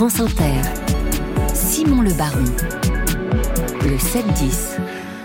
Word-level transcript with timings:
France 0.00 0.20
Inter, 0.20 0.62
Simon 1.52 2.00
Le 2.00 2.14
Baron, 2.14 2.42
le 3.82 3.98
7-10. 3.98 4.78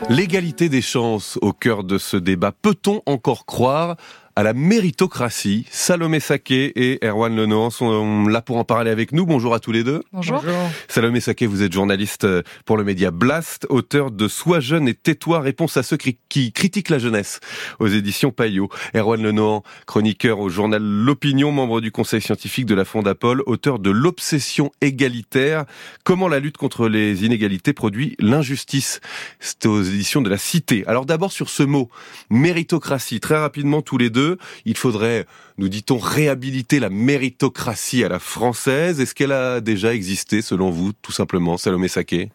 L'égalité 0.10 0.68
des 0.68 0.82
chances 0.82 1.40
au 1.42 1.54
cœur 1.54 1.86
de 1.86 1.98
ce 1.98 2.18
débat. 2.18 2.52
Peut-on 2.52 3.02
encore 3.06 3.46
croire 3.46 3.96
à 4.38 4.44
la 4.44 4.54
méritocratie. 4.54 5.66
Salomé 5.72 6.20
Saké 6.20 6.74
et 6.76 7.06
Erwan 7.06 7.34
Lenoir 7.34 7.72
sont 7.72 8.28
là 8.28 8.42
pour 8.42 8.58
en 8.58 8.66
parler 8.66 8.92
avec 8.92 9.14
nous. 9.14 9.26
Bonjour 9.26 9.54
à 9.54 9.62
tous 9.62 9.72
les 9.72 9.84
deux. 9.86 10.04
Bonjour. 10.12 10.44
Salomé 10.90 11.22
Saké, 11.22 11.48
vous 11.48 11.64
êtes 11.64 11.72
journaliste 11.72 12.28
pour 12.66 12.76
le 12.76 12.84
média 12.84 13.12
Blast, 13.12 13.66
auteur 13.70 14.12
de 14.12 14.28
Sois 14.28 14.60
jeune 14.60 14.90
et 14.90 14.94
tais-toi, 14.94 15.40
réponse 15.40 15.78
à 15.78 15.84
ceux 15.84 15.96
qui 15.96 16.52
critiquent 16.52 16.90
la 16.90 17.00
jeunesse 17.00 17.40
aux 17.80 17.88
éditions 17.88 18.32
Payot. 18.32 18.68
Erwan 18.94 19.24
Lenoir, 19.24 19.62
chroniqueur 19.86 20.40
au 20.40 20.50
journal 20.50 20.84
L'Opinion, 20.84 21.54
membre 21.54 21.80
du 21.80 21.94
conseil 21.94 22.20
scientifique 22.20 22.66
de 22.66 22.76
la 22.76 22.84
Fondapol, 22.84 23.42
auteur 23.46 23.80
de 23.80 23.90
L'obsession 23.90 24.72
égalitaire, 24.82 25.64
comment 26.04 26.28
la 26.28 26.40
lutte 26.40 26.58
contre 26.58 26.90
les 26.90 27.24
inégalités 27.24 27.72
produit 27.72 28.18
l'injustice. 28.20 29.00
C'est 29.40 29.66
aux 29.66 29.82
éditions 29.82 30.22
de 30.22 30.30
la 30.30 30.38
Cité. 30.38 30.84
Alors 30.88 31.06
d'abord 31.06 31.32
sur 31.32 31.50
ce 31.50 31.64
mot, 31.64 31.90
méritocratie, 32.30 33.22
très 33.22 33.38
rapidement 33.38 33.82
tous 33.82 33.98
les 33.98 34.10
deux 34.10 34.25
il 34.66 34.78
faudrait, 34.78 35.26
nous 35.58 35.70
dit-on, 35.70 35.98
réhabiliter 35.98 36.80
la 36.80 36.90
méritocratie 36.90 38.04
à 38.04 38.10
la 38.10 38.20
française. 38.20 39.00
Est-ce 39.00 39.16
qu'elle 39.16 39.32
a 39.32 39.62
déjà 39.62 39.94
existé, 39.94 40.42
selon 40.42 40.70
vous, 40.70 40.92
tout 41.02 41.12
simplement, 41.12 41.58
Salomé 41.58 41.88
Saké? 41.88 42.32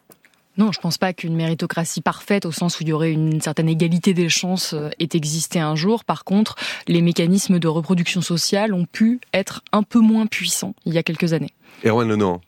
Non, 0.57 0.71
je 0.71 0.79
ne 0.79 0.81
pense 0.81 0.97
pas 0.97 1.13
qu'une 1.13 1.35
méritocratie 1.35 2.01
parfaite, 2.01 2.45
au 2.45 2.51
sens 2.51 2.79
où 2.79 2.83
il 2.83 2.89
y 2.89 2.93
aurait 2.93 3.11
une 3.11 3.39
certaine 3.39 3.69
égalité 3.69 4.13
des 4.13 4.27
chances, 4.27 4.73
euh, 4.73 4.89
ait 4.99 5.09
existé 5.13 5.59
un 5.59 5.75
jour. 5.75 6.03
Par 6.03 6.25
contre, 6.25 6.55
les 6.87 7.01
mécanismes 7.01 7.57
de 7.57 7.67
reproduction 7.69 8.21
sociale 8.21 8.73
ont 8.73 8.85
pu 8.85 9.21
être 9.33 9.63
un 9.71 9.83
peu 9.83 9.99
moins 9.99 10.27
puissants 10.27 10.75
il 10.85 10.93
y 10.93 10.97
a 10.97 11.03
quelques 11.03 11.31
années. 11.33 11.51
Erwan 11.85 12.07
Lenoir. 12.07 12.41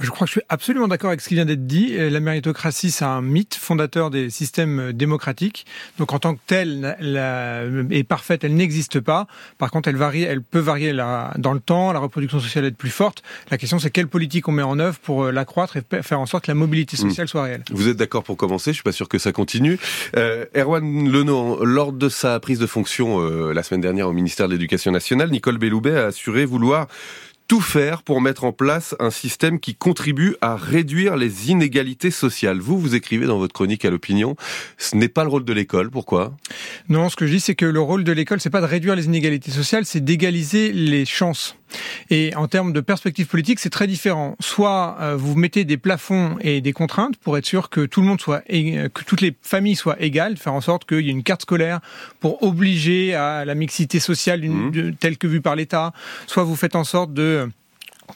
Je 0.00 0.10
crois 0.10 0.26
que 0.26 0.28
je 0.28 0.32
suis 0.32 0.46
absolument 0.48 0.88
d'accord 0.88 1.10
avec 1.10 1.20
ce 1.20 1.28
qui 1.28 1.34
vient 1.34 1.44
d'être 1.44 1.66
dit. 1.66 1.96
La 1.96 2.20
méritocratie, 2.20 2.90
c'est 2.90 3.04
un 3.04 3.22
mythe 3.22 3.54
fondateur 3.54 4.10
des 4.10 4.28
systèmes 4.30 4.92
démocratiques. 4.92 5.66
Donc, 5.98 6.12
en 6.12 6.18
tant 6.18 6.34
que 6.34 6.40
telle, 6.46 6.96
la, 7.00 7.62
est 7.90 8.04
parfaite, 8.04 8.44
elle 8.44 8.54
n'existe 8.54 9.00
pas. 9.00 9.26
Par 9.58 9.70
contre, 9.70 9.88
elle 9.88 9.96
varie, 9.96 10.22
elle 10.22 10.42
peut 10.42 10.58
varier 10.58 10.92
dans 10.92 11.52
le 11.52 11.60
temps. 11.60 11.92
La 11.92 12.00
reproduction 12.00 12.40
sociale 12.40 12.64
est 12.64 12.70
plus 12.72 12.90
forte. 12.90 13.22
La 13.50 13.58
question, 13.58 13.78
c'est 13.78 13.90
quelle 13.90 14.08
politique 14.08 14.48
on 14.48 14.52
met 14.52 14.62
en 14.62 14.78
œuvre 14.78 14.98
pour 14.98 15.24
euh, 15.24 15.32
l'accroître 15.32 15.76
et 15.76 16.02
faire 16.02 16.20
en 16.20 16.26
sorte 16.26 16.44
que 16.44 16.50
la 16.50 16.54
mobilité 16.54 16.96
hmm. 16.96 17.08
sociale 17.08 17.28
soit 17.28 17.42
réelle. 17.44 17.64
Vous 17.70 17.88
êtes 17.88 17.96
d'accord 17.96 18.24
pour 18.24 18.36
commencer? 18.36 18.70
Je 18.70 18.76
suis 18.76 18.82
pas 18.82 18.92
sûr 18.92 19.08
que 19.08 19.18
ça 19.18 19.32
continue. 19.32 19.78
Euh, 20.16 20.44
Erwan 20.56 21.08
Leno, 21.08 21.64
lors 21.64 21.92
de 21.92 22.08
sa 22.08 22.38
prise 22.40 22.58
de 22.58 22.66
fonction 22.66 23.20
euh, 23.20 23.52
la 23.52 23.62
semaine 23.62 23.80
dernière 23.80 24.08
au 24.08 24.12
ministère 24.12 24.48
de 24.48 24.52
l'Éducation 24.52 24.90
nationale, 24.90 25.30
Nicole 25.30 25.58
Belloubet 25.58 25.96
a 25.96 26.06
assuré 26.06 26.44
vouloir 26.44 26.88
tout 27.46 27.60
faire 27.60 28.02
pour 28.02 28.20
mettre 28.20 28.44
en 28.44 28.52
place 28.52 28.94
un 29.00 29.10
système 29.10 29.60
qui 29.60 29.74
contribue 29.74 30.36
à 30.40 30.56
réduire 30.56 31.16
les 31.16 31.50
inégalités 31.50 32.10
sociales. 32.10 32.58
Vous, 32.58 32.78
vous 32.78 32.94
écrivez 32.94 33.26
dans 33.26 33.38
votre 33.38 33.52
chronique 33.52 33.84
à 33.84 33.90
l'opinion, 33.90 34.36
ce 34.78 34.96
n'est 34.96 35.08
pas 35.08 35.24
le 35.24 35.30
rôle 35.30 35.44
de 35.44 35.52
l'école. 35.52 35.90
Pourquoi? 35.90 36.34
Non, 36.88 37.08
ce 37.08 37.16
que 37.16 37.26
je 37.26 37.32
dis, 37.32 37.40
c'est 37.40 37.54
que 37.54 37.66
le 37.66 37.80
rôle 37.80 38.04
de 38.04 38.12
l'école, 38.12 38.40
c'est 38.40 38.50
pas 38.50 38.60
de 38.60 38.66
réduire 38.66 38.96
les 38.96 39.06
inégalités 39.06 39.50
sociales, 39.50 39.84
c'est 39.84 40.02
d'égaliser 40.02 40.72
les 40.72 41.04
chances. 41.04 41.56
Et 42.10 42.34
en 42.36 42.48
termes 42.48 42.72
de 42.72 42.80
perspective 42.80 43.26
politique, 43.26 43.60
c'est 43.60 43.70
très 43.70 43.86
différent. 43.86 44.36
Soit 44.40 44.96
euh, 45.00 45.16
vous 45.16 45.34
mettez 45.34 45.64
des 45.64 45.76
plafonds 45.76 46.36
et 46.40 46.60
des 46.60 46.72
contraintes 46.72 47.16
pour 47.16 47.36
être 47.38 47.46
sûr 47.46 47.70
que 47.70 47.86
tout 47.86 48.00
le 48.00 48.06
monde 48.06 48.20
soit, 48.20 48.40
que 48.40 49.04
toutes 49.04 49.20
les 49.20 49.34
familles 49.42 49.76
soient 49.76 50.00
égales, 50.00 50.36
faire 50.36 50.54
en 50.54 50.60
sorte 50.60 50.84
qu'il 50.84 51.00
y 51.00 51.08
ait 51.08 51.12
une 51.12 51.22
carte 51.22 51.42
scolaire 51.42 51.80
pour 52.20 52.42
obliger 52.42 53.14
à 53.14 53.44
la 53.44 53.54
mixité 53.54 54.00
sociale 54.00 54.42
mmh. 54.42 54.96
telle 55.00 55.18
que 55.18 55.26
vue 55.26 55.40
par 55.40 55.56
l'État. 55.56 55.92
Soit 56.26 56.44
vous 56.44 56.56
faites 56.56 56.76
en 56.76 56.84
sorte 56.84 57.12
de 57.12 57.48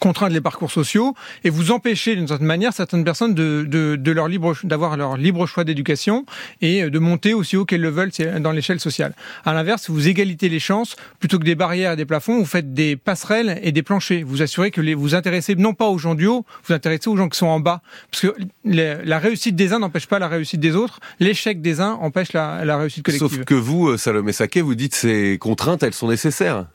contraindre 0.01 0.35
les 0.35 0.41
parcours 0.41 0.71
sociaux 0.71 1.15
et 1.45 1.51
vous 1.51 1.71
empêcher 1.73 2.15
d'une 2.15 2.29
certaine 2.29 2.47
manière 2.47 2.73
certaines 2.73 3.05
personnes 3.05 3.35
de, 3.35 3.65
de, 3.69 4.13
leur 4.13 4.29
libre 4.29 4.55
d'avoir 4.65 4.97
leur 4.97 5.17
libre 5.17 5.47
choix 5.47 5.65
d'éducation 5.65 6.25
et 6.61 6.89
de 6.89 6.99
monter 6.99 7.35
aussi 7.35 7.57
haut 7.57 7.65
qu'elles 7.65 7.81
le 7.81 7.89
veulent 7.89 8.11
dans 8.41 8.53
l'échelle 8.53 8.81
sociale. 8.81 9.15
À 9.45 9.53
l'inverse, 9.53 9.91
vous 9.91 10.09
égalitez 10.09 10.49
les 10.49 10.61
chances 10.61 10.97
plutôt 11.21 11.39
que 11.39 11.45
des 11.45 11.55
barrières 11.55 11.93
et 11.93 11.97
des 11.97 12.05
plafonds, 12.05 12.39
vous 12.39 12.45
faites 12.45 12.75
des 12.75 12.97
passerelles 12.97 13.59
et 13.63 13.73
des 13.73 13.83
planchers. 13.83 14.25
Vous 14.25 14.43
assurez 14.43 14.71
que 14.71 14.81
les, 14.81 14.95
vous 14.95 15.15
intéressez 15.15 15.55
non 15.55 15.75
pas 15.75 15.87
aux 15.87 15.99
gens 15.99 16.15
du 16.15 16.27
haut, 16.27 16.45
vous 16.65 16.75
intéressez 16.75 17.09
aux 17.09 17.17
gens 17.17 17.29
qui 17.29 17.39
sont 17.39 17.47
en 17.47 17.61
bas, 17.61 17.83
parce 18.11 18.23
que 18.23 18.35
la 18.65 19.19
réussite 19.19 19.57
des 19.57 19.73
uns 19.73 19.79
n'empêche 19.79 20.07
pas 20.07 20.19
la 20.19 20.29
réussite 20.29 20.61
des 20.61 20.75
autres. 20.75 21.01
L'échec 21.21 21.61
des 21.61 21.81
uns 21.81 21.93
empêche 22.01 22.33
la, 22.33 22.77
réussite 22.77 23.05
collective. 23.05 23.29
Sauf 23.29 23.45
que 23.45 23.55
vous, 23.55 23.97
Salomé 23.97 24.33
Saké, 24.33 24.61
vous 24.61 24.75
dites 24.75 24.95
ces 24.95 25.39
contraintes, 25.39 25.83
elles 25.83 25.95
sont 25.95 26.09
nécessaires. 26.09 26.67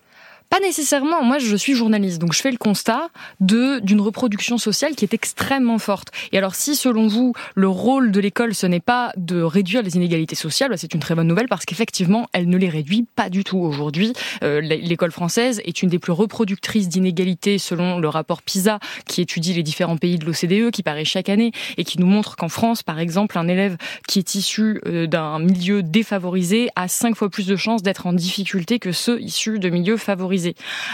Pas 0.53 0.59
nécessairement. 0.59 1.23
Moi, 1.23 1.39
je 1.39 1.55
suis 1.55 1.73
journaliste, 1.73 2.21
donc 2.21 2.33
je 2.33 2.39
fais 2.39 2.51
le 2.51 2.57
constat 2.57 3.09
de 3.39 3.79
d'une 3.79 3.99
reproduction 3.99 4.59
sociale 4.59 4.93
qui 4.93 5.03
est 5.03 5.11
extrêmement 5.15 5.79
forte. 5.79 6.09
Et 6.31 6.37
alors, 6.37 6.53
si 6.53 6.75
selon 6.75 7.07
vous, 7.07 7.33
le 7.55 7.67
rôle 7.67 8.11
de 8.11 8.19
l'école, 8.19 8.53
ce 8.53 8.67
n'est 8.67 8.79
pas 8.79 9.13
de 9.17 9.41
réduire 9.41 9.81
les 9.81 9.95
inégalités 9.95 10.35
sociales, 10.35 10.69
bah, 10.69 10.77
c'est 10.77 10.93
une 10.93 10.99
très 10.99 11.15
bonne 11.15 11.25
nouvelle 11.25 11.47
parce 11.47 11.65
qu'effectivement, 11.65 12.27
elle 12.33 12.47
ne 12.47 12.57
les 12.57 12.69
réduit 12.69 13.07
pas 13.15 13.31
du 13.31 13.43
tout 13.43 13.57
aujourd'hui. 13.57 14.13
Euh, 14.43 14.61
l'école 14.61 15.11
française 15.11 15.59
est 15.65 15.81
une 15.81 15.89
des 15.89 15.97
plus 15.97 16.11
reproductrices 16.11 16.87
d'inégalités 16.87 17.57
selon 17.57 17.97
le 17.97 18.07
rapport 18.07 18.43
PISA 18.43 18.77
qui 19.07 19.21
étudie 19.21 19.55
les 19.55 19.63
différents 19.63 19.97
pays 19.97 20.19
de 20.19 20.25
l'OCDE, 20.25 20.69
qui 20.69 20.83
paraît 20.83 21.03
chaque 21.03 21.29
année 21.29 21.51
et 21.77 21.83
qui 21.83 21.99
nous 21.99 22.05
montre 22.05 22.35
qu'en 22.35 22.49
France, 22.49 22.83
par 22.83 22.99
exemple, 22.99 23.39
un 23.39 23.47
élève 23.47 23.75
qui 24.07 24.19
est 24.19 24.35
issu 24.35 24.81
euh, 24.85 25.07
d'un 25.07 25.39
milieu 25.39 25.81
défavorisé 25.81 26.69
a 26.75 26.87
cinq 26.87 27.15
fois 27.15 27.31
plus 27.31 27.47
de 27.47 27.55
chances 27.55 27.81
d'être 27.81 28.05
en 28.05 28.13
difficulté 28.13 28.77
que 28.77 28.91
ceux 28.91 29.19
issus 29.19 29.57
de 29.57 29.69
milieux 29.71 29.97
favorisés. 29.97 30.42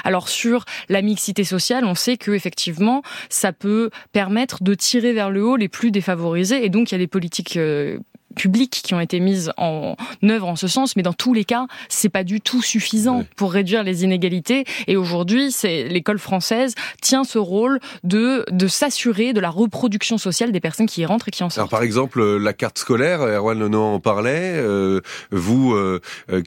Alors 0.04 0.30
sur 0.30 0.66
la 0.90 1.02
mixité 1.02 1.44
sociale, 1.44 1.86
on 1.86 1.96
sait 1.96 2.18
que 2.18 2.32
effectivement, 2.32 3.02
ça 3.30 3.54
peut 3.54 3.90
permettre 4.12 4.64
de 4.64 4.74
tirer 4.74 5.14
vers 5.14 5.30
le 5.30 5.44
haut 5.44 5.56
les 5.56 5.70
plus 5.70 5.92
défavorisés. 5.92 6.66
Et 6.66 6.70
donc 6.70 6.92
il 6.92 6.94
y 6.94 6.96
a 6.96 7.00
des 7.00 7.08
politiques 7.08 7.58
euh, 7.58 8.00
publiques 8.36 8.82
qui 8.84 8.94
ont 8.94 9.00
été 9.00 9.20
mises 9.20 9.52
en 9.58 9.96
œuvre 10.24 10.48
en 10.48 10.56
ce 10.56 10.68
sens, 10.68 10.96
mais 10.96 11.04
dans 11.04 11.14
tous 11.14 11.34
les 11.34 11.46
cas, 11.46 11.68
c'est 11.90 12.10
pas 12.10 12.24
du 12.24 12.42
tout 12.42 12.62
suffisant 12.62 13.24
pour 13.36 13.52
réduire 13.54 13.84
les 13.84 14.04
inégalités. 14.04 14.66
Et 14.88 14.98
aujourd'hui, 14.98 15.52
c'est 15.52 15.88
l'école 15.88 16.20
française 16.20 16.76
tient 17.02 17.24
ce 17.24 17.38
rôle 17.38 17.80
de 18.04 18.46
de 18.52 18.68
s'assurer 18.68 19.34
de 19.34 19.40
la 19.40 19.50
reproduction 19.50 20.18
sociale 20.18 20.52
des 20.52 20.60
personnes 20.60 20.88
qui 20.88 21.02
y 21.02 21.06
rentrent 21.06 21.28
et 21.28 21.32
qui 21.32 21.44
en 21.44 21.50
sortent. 21.50 21.58
Alors 21.60 21.70
par 21.70 21.84
exemple, 21.84 22.22
euh, 22.22 22.38
la 22.38 22.54
carte 22.54 22.78
scolaire, 22.78 23.22
Erwan 23.22 23.60
Lenoir 23.60 23.88
en 23.88 24.00
parlait. 24.00 24.54
Euh, 24.56 25.02
vous, 25.32 25.74
euh, 25.74 26.00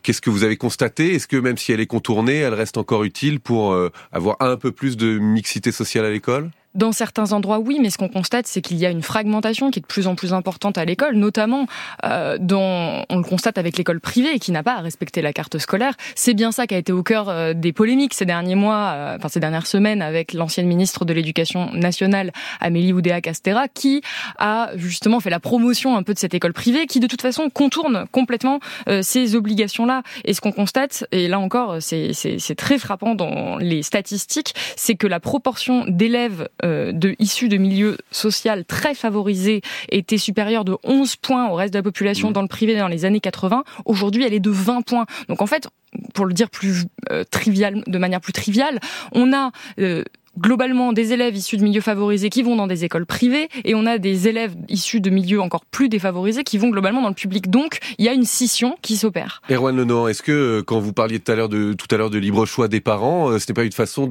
qu'est-ce 0.03 0.21
que 0.21 0.31
vous 0.31 0.45
avez 0.45 0.57
constaté? 0.57 1.15
Est-ce 1.15 1.27
que 1.27 1.37
même 1.37 1.57
si 1.57 1.73
elle 1.73 1.81
est 1.81 1.87
contournée, 1.87 2.37
elle 2.37 2.55
reste 2.55 2.77
encore 2.77 3.05
utile 3.05 3.41
pour 3.41 3.77
avoir 4.13 4.37
un 4.41 4.57
peu 4.57 4.73
plus 4.73 4.97
de 4.97 5.19
mixité 5.19 5.73
sociale 5.73 6.05
à 6.05 6.11
l'école? 6.11 6.51
Dans 6.75 6.93
certains 6.93 7.33
endroits, 7.33 7.59
oui, 7.59 7.79
mais 7.81 7.91
ce 7.91 7.99
qu'on 7.99 8.09
constate, 8.09 8.47
c'est 8.47 8.61
qu'il 8.61 8.79
y 8.79 8.87
a 8.87 8.91
une 8.91 9.03
fragmentation 9.03 9.71
qui 9.71 9.79
est 9.79 9.83
de 9.83 9.87
plus 9.87 10.07
en 10.07 10.15
plus 10.15 10.33
importante 10.33 10.79
à 10.79 10.85
l'école, 10.85 11.17
notamment 11.17 11.67
euh, 12.05 12.39
dont 12.41 13.05
on 13.09 13.17
le 13.17 13.23
constate 13.23 13.59
avec 13.59 13.77
l'école 13.77 14.01
privée 14.01 14.39
qui 14.39 14.53
n'a 14.53 14.63
pas 14.63 14.75
à 14.75 14.81
respecter 14.81 15.23
la 15.23 15.33
carte 15.33 15.59
scolaire. 15.59 15.95
C'est 16.15 16.35
bien 16.35 16.53
ça 16.53 16.67
qui 16.67 16.75
a 16.75 16.79
été 16.79 16.93
au 16.93 17.03
cœur 17.03 17.29
euh, 17.29 17.55
des 17.55 17.73
polémiques 17.73 18.15
ces 18.15 18.25
derniers 18.25 18.55
mois, 18.55 18.93
euh, 18.95 19.17
enfin 19.17 19.29
ces 19.29 19.41
dernières 19.41 19.67
semaines, 19.67 20.03
avec 20.03 20.33
l'ancienne 20.33 20.67
ministre 20.67 21.05
de 21.05 21.13
l'Éducation 21.13 21.73
nationale, 21.73 22.33
Amélie 22.61 22.93
Oudéa-Castera, 22.93 23.69
qui 23.69 24.03
a 24.39 24.71
justement 24.77 25.21
fait 25.21 25.31
la 25.31 25.41
promotion 25.41 25.97
un 25.97 26.03
peu 26.03 26.15
de 26.15 26.19
cette 26.19 26.35
école 26.35 26.53
privée, 26.53 26.87
qui 26.87 27.01
de 27.01 27.07
toute 27.07 27.23
façon 27.23 27.51
contourne 27.51 28.07
complètement 28.13 28.61
euh, 28.89 29.03
ces 29.03 29.37
obligations-là. 29.37 30.03
Et 30.25 30.35
ce 30.35 30.41
qu'on 30.41 30.53
constate, 30.53 31.05
et 31.13 31.29
là 31.29 31.39
encore, 31.39 31.77
c'est 31.81 32.55
très 32.57 32.79
frappant 32.79 33.15
dans 33.15 33.57
les 33.59 33.83
statistiques, 33.83 34.55
c'est 34.77 34.95
que 34.95 35.07
la 35.07 35.21
proportion 35.21 35.85
d'élèves 35.87 36.49
euh, 36.65 36.93
de, 36.93 37.17
issus 37.19 37.49
de 37.49 37.57
milieux 37.57 37.99
sociaux 38.11 38.53
très 38.67 38.95
favorisés 38.95 39.63
était 39.91 40.19
supérieure 40.19 40.65
de 40.65 40.77
11 40.85 41.17
points 41.17 41.49
au 41.49 41.55
reste 41.55 41.73
de 41.73 41.79
la 41.79 41.83
population 41.83 42.31
mmh. 42.31 42.33
dans 42.33 42.43
le 42.43 42.49
privé 42.49 42.77
dans 42.77 42.89
les 42.89 43.05
années 43.05 43.21
80. 43.21 43.65
Aujourd'hui, 43.85 44.25
elle 44.25 44.35
est 44.35 44.41
de 44.41 44.51
20 44.51 44.83
points. 44.83 45.07
Donc 45.29 45.43
en 45.43 45.47
fait, 45.47 45.69
pour 46.15 46.25
le 46.25 46.33
dire 46.33 46.51
plus 46.51 46.85
euh, 47.11 47.25
trivial, 47.31 47.83
de 47.87 47.99
manière 47.99 48.21
plus 48.21 48.33
triviale, 48.33 48.81
on 49.13 49.33
a 49.33 49.51
euh, 49.79 50.05
globalement 50.39 50.93
des 50.93 51.13
élèves 51.13 51.37
issus 51.37 51.57
de 51.57 51.63
milieux 51.63 51.81
favorisés 51.81 52.31
qui 52.31 52.43
vont 52.43 52.57
dans 52.57 52.67
des 52.67 52.85
écoles 52.85 53.07
privées 53.07 53.49
et 53.65 53.75
on 53.75 53.87
a 53.87 53.99
des 53.99 54.29
élèves 54.29 54.55
issus 54.69 55.01
de 55.01 55.11
milieux 55.11 55.41
encore 55.41 55.65
plus 55.65 55.89
défavorisés 55.89 56.45
qui 56.45 56.59
vont 56.59 56.71
globalement 56.71 57.03
dans 57.03 57.09
le 57.09 57.15
public. 57.15 57.51
Donc, 57.51 57.79
il 57.99 58.05
y 58.05 58.09
a 58.09 58.13
une 58.13 58.25
scission 58.25 58.77
qui 58.83 58.97
s'opère. 58.97 59.43
Erwan 59.51 59.77
Lenoir, 59.77 60.09
est-ce 60.09 60.23
que 60.23 60.33
euh, 60.33 60.63
quand 60.63 60.81
vous 60.81 60.93
parliez 60.93 61.21
tout 61.21 61.33
à 61.33 61.35
l'heure 61.35 61.49
de 61.49 62.19
libre 62.19 62.47
choix 62.47 62.69
des 62.69 62.81
parents, 62.81 63.31
euh, 63.31 63.39
ce 63.39 63.47
n'est 63.49 63.55
pas 63.55 63.65
une 63.65 63.73
façon 63.73 64.09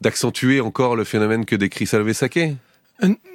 d'accentuer 0.00 0.60
encore 0.60 0.96
le 0.96 1.04
phénomène 1.04 1.44
que 1.44 1.56
décrit 1.56 1.86
Salvé 1.86 2.12
euh, 2.12 2.48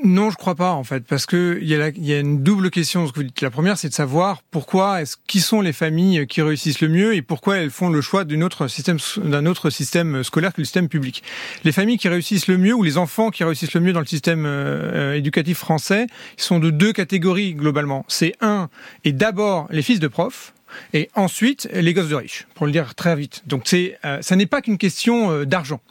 non, 0.03 0.29
je 0.29 0.35
crois 0.35 0.55
pas 0.55 0.71
en 0.71 0.83
fait, 0.83 1.05
parce 1.05 1.25
que 1.25 1.57
il 1.61 1.67
y, 1.69 2.13
a 2.13 2.19
une 2.19 2.43
double 2.43 2.69
question. 2.69 3.07
Ce 3.07 3.13
que 3.13 3.19
vous 3.19 3.23
dites. 3.23 3.39
La 3.39 3.49
première, 3.49 3.77
c'est 3.77 3.87
de 3.87 3.93
savoir 3.93 4.41
pourquoi 4.51 5.01
est-ce 5.01 5.15
qui 5.25 5.39
sont 5.39 5.61
les 5.61 5.71
familles 5.71 6.27
qui 6.27 6.41
réussissent 6.41 6.81
le 6.81 6.89
mieux 6.89 7.15
et 7.15 7.21
pourquoi 7.21 7.57
elles 7.57 7.69
font 7.69 7.89
le 7.89 8.01
choix 8.01 8.25
d'un 8.25 8.41
autre 8.41 8.67
système 8.67 8.97
d'un 9.23 9.45
autre 9.45 9.69
système 9.69 10.23
scolaire 10.23 10.53
que 10.53 10.59
le 10.59 10.65
système 10.65 10.89
public. 10.89 11.23
Les 11.63 11.71
familles 11.71 11.97
qui 11.97 12.09
réussissent 12.09 12.47
le 12.47 12.57
mieux 12.57 12.73
ou 12.73 12.83
les 12.83 12.97
enfants 12.97 13.29
qui 13.29 13.45
réussissent 13.45 13.73
le 13.73 13.79
mieux 13.79 13.93
dans 13.93 14.01
le 14.01 14.05
système 14.05 14.43
euh, 14.45 15.15
éducatif 15.15 15.59
français, 15.59 16.07
sont 16.35 16.59
de 16.59 16.69
deux 16.69 16.91
catégories 16.91 17.53
globalement. 17.53 18.03
C'est 18.09 18.35
un 18.41 18.69
et 19.05 19.13
d'abord 19.13 19.67
les 19.69 19.81
fils 19.81 20.01
de 20.01 20.09
profs 20.09 20.52
et 20.93 21.09
ensuite 21.15 21.69
les 21.73 21.93
gosses 21.93 22.09
de 22.09 22.15
riches, 22.15 22.47
pour 22.55 22.65
le 22.65 22.71
dire 22.71 22.95
très 22.95 23.15
vite. 23.15 23.43
Donc 23.47 23.63
c'est, 23.65 23.97
euh, 24.05 24.21
ça 24.21 24.35
n'est 24.35 24.45
pas 24.45 24.61
qu'une 24.61 24.77
question 24.77 25.31
euh, 25.31 25.45
d'argent, 25.45 25.81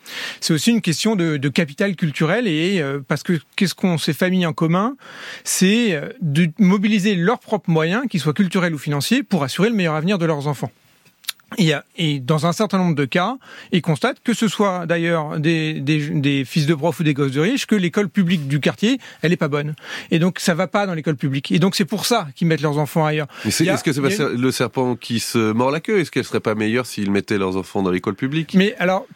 c'est 0.40 0.52
aussi 0.52 0.70
une 0.70 0.80
question 0.80 1.16
de, 1.16 1.36
de 1.36 1.48
capital 1.48 1.96
culturel 1.96 2.46
et 2.46 2.80
euh, 2.80 3.00
parce 3.06 3.22
que 3.22 3.40
qu'est-ce 3.56 3.74
qu'ont 3.74 3.98
ces 3.98 4.12
familles 4.12 4.46
en 4.46 4.52
commun, 4.52 4.96
c'est 5.44 6.00
de 6.20 6.48
mobiliser 6.58 7.14
leurs 7.14 7.40
propres 7.40 7.70
moyens, 7.70 8.04
qu'ils 8.08 8.20
soient 8.20 8.32
culturels 8.32 8.74
ou 8.74 8.78
financiers, 8.78 9.22
pour 9.22 9.44
assurer 9.44 9.68
le 9.68 9.74
meilleur 9.74 9.94
avenir 9.94 10.18
de 10.18 10.26
leurs 10.26 10.46
enfants. 10.46 10.70
Et, 11.58 12.20
dans 12.20 12.46
un 12.46 12.52
certain 12.52 12.78
nombre 12.78 12.94
de 12.94 13.04
cas, 13.04 13.36
ils 13.72 13.82
constatent 13.82 14.18
que 14.22 14.34
ce 14.34 14.48
soit 14.48 14.86
d'ailleurs 14.86 15.38
des, 15.38 15.74
des, 15.74 16.08
des, 16.08 16.44
fils 16.44 16.66
de 16.66 16.74
profs 16.74 17.00
ou 17.00 17.02
des 17.02 17.14
gosses 17.14 17.32
de 17.32 17.40
riches, 17.40 17.66
que 17.66 17.74
l'école 17.74 18.08
publique 18.08 18.48
du 18.48 18.60
quartier, 18.60 18.98
elle 19.22 19.32
est 19.32 19.36
pas 19.36 19.48
bonne. 19.48 19.74
Et 20.10 20.18
donc 20.18 20.38
ça 20.38 20.54
va 20.54 20.66
pas 20.66 20.86
dans 20.86 20.94
l'école 20.94 21.16
publique. 21.16 21.52
Et 21.52 21.58
donc 21.58 21.76
c'est 21.76 21.84
pour 21.84 22.06
ça 22.06 22.28
qu'ils 22.34 22.48
mettent 22.48 22.60
leurs 22.60 22.78
enfants 22.78 23.04
ailleurs. 23.04 23.28
est-ce 23.44 23.84
que 23.84 23.92
c'est 23.92 24.00
pas 24.00 24.28
le 24.28 24.50
serpent 24.50 24.96
qui 24.96 25.20
se 25.20 25.52
mord 25.52 25.70
la 25.70 25.80
queue? 25.80 26.00
Est-ce 26.00 26.10
qu'elle 26.10 26.24
serait 26.24 26.40
pas 26.40 26.54
meilleure 26.54 26.86
s'ils 26.86 27.10
mettaient 27.10 27.38
leurs 27.38 27.56
enfants 27.56 27.82
dans 27.82 27.90
l'école 27.90 28.14
publique? 28.14 28.54
Mais 28.54 28.74
alors, 28.78 29.06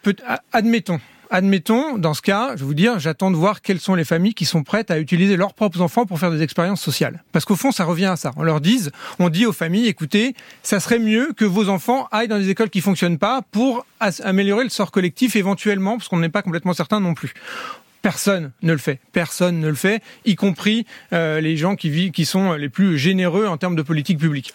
admettons, 0.53 1.01
Admettons, 1.37 1.99
dans 1.99 2.15
ce 2.15 2.23
cas, 2.23 2.53
je 2.55 2.61
vais 2.61 2.65
vous 2.65 2.73
dire, 2.73 2.99
j'attends 2.99 3.31
de 3.31 3.37
voir 3.37 3.61
quelles 3.61 3.79
sont 3.79 3.95
les 3.95 4.07
familles 4.07 4.33
qui 4.33 4.47
sont 4.47 4.63
prêtes 4.63 4.91
à 4.91 4.99
utiliser 4.99 5.37
leurs 5.37 5.53
propres 5.53 5.83
enfants 5.83 6.07
pour 6.07 6.19
faire 6.19 6.31
des 6.31 6.41
expériences 6.41 6.81
sociales. 6.81 7.23
Parce 7.33 7.45
qu'au 7.45 7.57
fond, 7.57 7.73
ça 7.73 7.85
revient 7.85 8.07
à 8.07 8.17
ça. 8.17 8.33
On 8.39 8.43
leur 8.43 8.63
dit, 8.63 8.89
on 9.19 9.29
dit 9.29 9.45
aux 9.45 9.53
familles, 9.53 9.87
écoutez, 9.87 10.35
ça 10.63 10.81
serait 10.81 10.99
mieux 10.99 11.35
que 11.37 11.45
vos 11.45 11.69
enfants 11.69 12.09
aillent 12.11 12.29
dans 12.29 12.39
des 12.39 12.49
écoles 12.49 12.71
qui 12.71 12.81
fonctionnent 12.81 13.19
pas 13.19 13.43
pour 13.51 13.85
améliorer 14.01 14.65
le 14.65 14.71
sort 14.71 14.91
collectif 14.91 15.37
éventuellement, 15.37 15.99
parce 15.99 16.09
qu'on 16.09 16.21
n'est 16.21 16.31
pas 16.31 16.41
complètement 16.41 16.73
certain 16.73 17.01
non 17.01 17.13
plus. 17.13 17.35
Personne 18.01 18.53
ne 18.63 18.73
le 18.73 18.79
fait. 18.79 18.99
Personne 19.13 19.61
ne 19.61 19.69
le 19.69 19.75
fait, 19.75 20.03
y 20.25 20.37
compris 20.37 20.87
euh, 21.13 21.43
les 21.43 21.59
gens 21.59 21.77
qui, 21.77 21.91
vivent, 21.91 22.13
qui 22.13 22.25
sont 22.25 22.55
les 22.55 22.71
plus 22.71 22.97
généreux 22.97 23.47
en 23.47 23.59
termes 23.59 23.77
de 23.77 23.83
politique 23.83 24.19
publique. 24.19 24.55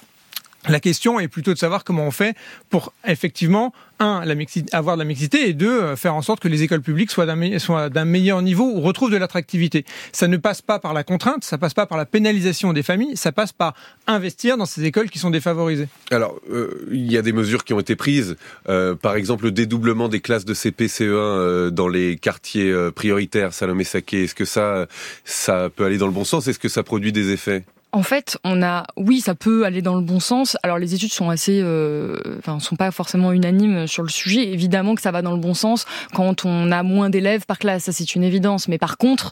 La 0.67 0.79
question 0.79 1.19
est 1.19 1.27
plutôt 1.27 1.53
de 1.53 1.57
savoir 1.57 1.83
comment 1.83 2.05
on 2.05 2.11
fait 2.11 2.35
pour 2.69 2.93
effectivement 3.07 3.73
un, 3.99 4.23
avoir 4.71 4.95
de 4.95 5.01
la 5.01 5.05
mixité 5.05 5.49
et 5.49 5.53
deux, 5.53 5.81
euh, 5.81 5.95
faire 5.95 6.13
en 6.13 6.21
sorte 6.21 6.39
que 6.39 6.47
les 6.47 6.61
écoles 6.61 6.81
publiques 6.81 7.09
soient 7.09 7.25
d'un, 7.25 8.05
meilleur 8.05 8.41
niveau 8.41 8.65
ou 8.65 8.81
retrouvent 8.81 9.11
de 9.11 9.17
l'attractivité. 9.17 9.85
Ça 10.11 10.27
ne 10.27 10.37
passe 10.37 10.61
pas 10.61 10.77
par 10.77 10.93
la 10.93 11.03
contrainte, 11.03 11.43
ça 11.43 11.57
passe 11.57 11.73
pas 11.73 11.87
par 11.87 11.97
la 11.97 12.05
pénalisation 12.05 12.73
des 12.73 12.83
familles, 12.83 13.17
ça 13.17 13.31
passe 13.31 13.53
par 13.53 13.73
investir 14.05 14.57
dans 14.57 14.65
ces 14.65 14.83
écoles 14.85 15.09
qui 15.09 15.17
sont 15.17 15.31
défavorisées. 15.31 15.87
Alors, 16.11 16.39
euh, 16.51 16.87
il 16.91 17.11
y 17.11 17.17
a 17.17 17.23
des 17.23 17.33
mesures 17.33 17.63
qui 17.63 17.73
ont 17.73 17.79
été 17.79 17.95
prises, 17.95 18.35
euh, 18.69 18.93
par 18.95 19.15
exemple 19.15 19.45
le 19.45 19.51
dédoublement 19.51 20.09
des 20.09 20.19
classes 20.19 20.45
de 20.45 20.53
CP, 20.53 20.87
CE1 20.87 21.69
dans 21.69 21.87
les 21.87 22.17
quartiers 22.17 22.73
prioritaires, 22.95 23.53
Salomé 23.53 23.83
Saké. 23.83 24.25
Est-ce 24.25 24.35
que 24.35 24.45
ça, 24.45 24.87
ça 25.25 25.69
peut 25.75 25.85
aller 25.85 25.97
dans 25.97 26.07
le 26.07 26.13
bon 26.13 26.23
sens? 26.23 26.47
Est-ce 26.47 26.59
que 26.59 26.69
ça 26.69 26.83
produit 26.83 27.11
des 27.11 27.31
effets? 27.31 27.63
En 27.93 28.03
fait, 28.03 28.37
on 28.43 28.63
a, 28.63 28.85
oui, 28.95 29.19
ça 29.19 29.35
peut 29.35 29.65
aller 29.65 29.81
dans 29.81 29.95
le 29.95 30.01
bon 30.01 30.19
sens. 30.19 30.57
Alors 30.63 30.77
les 30.77 30.93
études 30.93 31.11
sont 31.11 31.29
assez, 31.29 31.59
euh, 31.61 32.17
enfin, 32.39 32.59
sont 32.59 32.75
pas 32.77 32.91
forcément 32.91 33.31
unanimes 33.33 33.87
sur 33.87 34.03
le 34.03 34.09
sujet. 34.09 34.51
Évidemment 34.51 34.95
que 34.95 35.01
ça 35.01 35.11
va 35.11 35.21
dans 35.21 35.33
le 35.33 35.39
bon 35.39 35.53
sens 35.53 35.85
quand 36.13 36.45
on 36.45 36.71
a 36.71 36.83
moins 36.83 37.09
d'élèves 37.09 37.45
par 37.45 37.59
classe, 37.59 37.83
ça 37.83 37.91
c'est 37.91 38.15
une 38.15 38.23
évidence. 38.23 38.67
Mais 38.67 38.77
par 38.77 38.97
contre, 38.97 39.31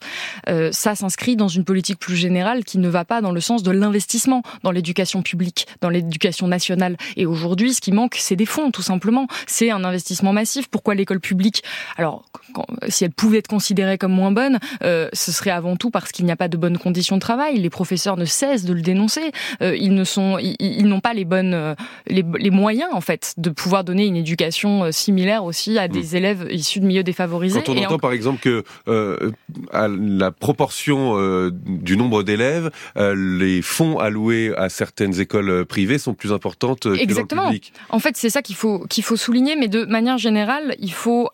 euh, 0.50 0.72
ça 0.74 0.96
s'inscrit 0.96 1.36
dans 1.36 1.48
une 1.48 1.64
politique 1.64 2.00
plus 2.00 2.16
générale 2.16 2.66
qui 2.66 2.80
ne 2.80 2.90
va 2.90 3.06
pas 3.06 3.22
dans 3.22 3.32
le 3.32 3.40
sens 3.40 3.64
de 3.64 3.72
l'investissement 3.72 4.44
dans 4.64 4.72
l'éducation 4.72 5.22
publique, 5.22 5.68
dans 5.82 5.90
l'éducation 5.90 6.48
nationale. 6.48 6.98
Et 7.16 7.26
aujourd'hui, 7.26 7.74
ce 7.74 7.82
qui 7.82 7.92
manque, 7.92 8.16
c'est 8.20 8.36
des 8.36 8.46
fonds, 8.46 8.72
tout 8.72 8.82
simplement. 8.82 9.28
C'est 9.48 9.72
un 9.72 9.84
investissement 9.84 10.34
massif. 10.34 10.68
Pourquoi 10.68 10.96
l'école 10.96 11.22
publique? 11.22 11.64
Alors, 11.98 12.26
si 12.88 13.06
elle 13.06 13.12
pouvait 13.12 13.38
être 13.38 13.48
considérée 13.48 13.98
comme 13.98 14.12
moins 14.12 14.32
bonne, 14.32 14.60
euh, 14.84 15.08
ce 15.14 15.32
serait 15.32 15.52
avant 15.52 15.76
tout 15.76 15.92
parce 15.92 16.12
qu'il 16.12 16.26
n'y 16.26 16.32
a 16.32 16.36
pas 16.36 16.48
de 16.48 16.58
bonnes 16.58 16.78
conditions 16.78 17.16
de 17.16 17.22
travail. 17.22 17.58
Les 17.58 17.70
professeurs 17.70 18.18
ne 18.18 18.26
de 18.58 18.74
le 18.74 18.82
dénoncer. 18.82 19.32
Euh, 19.62 19.76
ils 19.76 19.94
ne 19.94 20.04
sont, 20.04 20.38
ils, 20.40 20.86
n'ont 20.86 21.00
pas 21.00 21.14
les 21.14 21.26
bonnes, 21.26 21.54
euh, 21.54 21.76
les, 22.08 22.50
moyens 22.50 22.90
en 22.94 23.02
fait 23.02 23.34
de 23.38 23.50
pouvoir 23.50 23.84
donner 23.84 24.06
une 24.06 24.16
éducation 24.16 24.86
euh, 24.86 24.92
similaire 24.92 25.44
aussi 25.44 25.78
à 25.78 25.88
des 25.88 26.14
mm. 26.14 26.16
élèves 26.16 26.48
issus 26.50 26.80
de 26.80 26.86
milieux 26.86 27.04
défavorisés. 27.04 27.62
Quand 27.64 27.74
on 27.74 27.78
entend 27.78 28.00
par 28.00 28.12
exemple 28.12 28.40
que 28.40 28.64
à 29.72 29.88
la 29.88 30.32
proportion 30.32 31.50
du 31.52 31.98
nombre 31.98 32.24
d'élèves, 32.24 32.72
les 32.96 33.62
fonds 33.62 34.00
alloués 34.00 34.54
à 34.58 34.70
certaines 34.70 35.20
écoles 35.20 35.66
privées 35.66 35.98
sont 35.98 36.14
plus 36.14 36.34
importantes 36.34 36.82
que 36.82 37.00
Exactement. 37.00 37.44
dans 37.44 37.50
le 37.50 37.56
public. 37.56 37.74
En 37.90 38.00
fait, 38.00 38.18
c'est 38.18 38.30
ça 38.30 38.42
qu'il 38.42 38.56
faut 38.56 38.86
qu'il 38.90 39.04
faut 39.04 39.16
souligner, 39.16 39.56
mais 39.56 39.68
de 39.68 39.86
manière 39.86 40.18
générale, 40.18 40.76
il 40.80 40.92
faut 40.92 41.30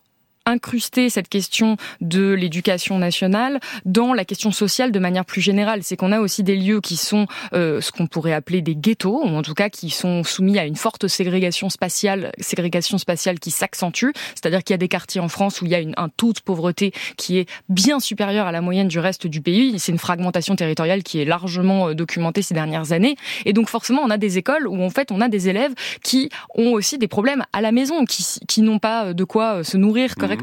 incruster 0.45 1.09
cette 1.09 1.30
question 1.30 1.77
de 2.01 2.33
l'éducation 2.33 3.00
nationale 3.00 3.59
dans 3.83 4.13
la 4.13 4.25
question 4.25 4.51
sociale 4.51 4.92
de 4.92 5.00
manière 5.00 5.25
plus 5.25 5.42
générale. 5.42 5.81
C'est 5.83 5.97
qu'on 5.97 6.12
a 6.12 6.19
aussi 6.19 6.44
des 6.44 6.56
lieux 6.56 6.81
qui 6.81 6.97
sont 6.97 7.25
euh, 7.53 7.81
ce 7.81 7.92
qu'on 7.92 8.07
pourrait 8.07 8.33
appeler 8.33 8.62
des 8.62 8.75
ghettos, 8.75 9.24
ou 9.24 9.27
en 9.27 9.42
tout 9.42 9.53
cas 9.53 9.69
qui 9.69 9.89
sont 9.89 10.24
soumis 10.24 10.59
à 10.59 10.65
une 10.65 10.75
forte 10.75 11.07
ségrégation 11.07 11.69
spatiale, 11.69 12.31
ségrégation 12.39 12.97
spatiale 12.97 13.39
qui 13.39 13.51
s'accentue. 13.51 14.12
C'est-à-dire 14.36 14.63
qu'il 14.63 14.74
y 14.74 14.75
a 14.75 14.77
des 14.77 14.88
quartiers 14.88 15.21
en 15.21 15.30
France 15.30 15.62
où 15.62 15.65
il 15.65 15.71
y 15.71 15.75
a 15.75 15.81
un 15.97 16.09
taux 16.09 16.33
de 16.33 16.39
pauvreté 16.39 16.94
qui 17.18 17.39
est 17.39 17.50
bien 17.69 18.00
supérieur 18.00 18.45
à 18.45 18.51
la 18.51 18.62
moyenne 18.62 18.88
du 18.88 19.00
reste 19.00 19.27
du 19.27 19.41
pays. 19.41 19.80
C'est 19.80 19.91
une 19.91 20.00
fragmentation 20.00 20.56
territoriale 20.56 21.03
qui 21.03 21.19
est 21.19 21.25
largement 21.25 21.89
euh, 21.89 21.94
documentée 21.95 22.44
ces 22.44 22.53
dernières 22.53 22.91
années. 22.91 23.15
Et 23.45 23.53
donc 23.53 23.69
forcément, 23.69 24.01
on 24.03 24.09
a 24.12 24.18
des 24.18 24.38
écoles 24.38 24.68
où 24.68 24.83
en 24.83 24.89
fait 24.91 25.12
on 25.12 25.21
a 25.21 25.27
des 25.27 25.50
élèves 25.50 25.74
qui 26.03 26.30
ont 26.53 26.74
aussi 26.74 26.98
des 27.00 27.07
problèmes 27.07 27.44
à 27.51 27.62
la 27.62 27.71
maison, 27.71 28.06
qui, 28.06 28.24
qui 28.48 28.62
n'ont 28.62 28.80
pas 28.80 29.13
de 29.13 29.24
quoi 29.24 29.56
euh, 29.56 29.63
se 29.63 29.77
nourrir 29.77 30.15
correctement 30.15 30.34